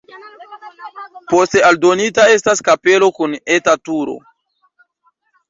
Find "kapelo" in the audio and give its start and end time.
2.71-3.11